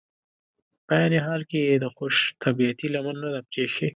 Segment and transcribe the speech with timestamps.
[0.87, 3.87] په عین حال کې یې د خوش طبعیتي لمن نه ده پرېښي.